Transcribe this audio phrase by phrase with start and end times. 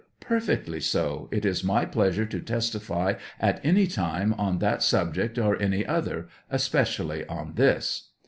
[0.19, 5.61] Perfectly so; it is my pleasure to testify at any time on that subject or
[5.61, 8.09] any other, especially on this.